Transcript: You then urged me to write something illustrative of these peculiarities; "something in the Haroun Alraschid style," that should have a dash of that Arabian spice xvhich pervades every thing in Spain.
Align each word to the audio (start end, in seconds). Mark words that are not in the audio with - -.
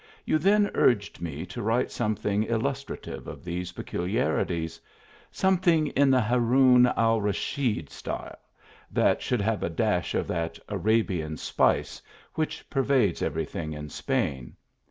You 0.25 0.39
then 0.39 0.71
urged 0.73 1.21
me 1.21 1.45
to 1.45 1.61
write 1.61 1.91
something 1.91 2.41
illustrative 2.45 3.27
of 3.27 3.43
these 3.45 3.73
peculiarities; 3.73 4.81
"something 5.31 5.89
in 5.89 6.09
the 6.09 6.21
Haroun 6.23 6.85
Alraschid 6.97 7.87
style," 7.91 8.39
that 8.91 9.21
should 9.21 9.41
have 9.41 9.61
a 9.61 9.69
dash 9.69 10.15
of 10.15 10.25
that 10.25 10.57
Arabian 10.67 11.37
spice 11.37 12.01
xvhich 12.35 12.63
pervades 12.67 13.21
every 13.21 13.45
thing 13.45 13.73
in 13.73 13.89
Spain. 13.89 14.55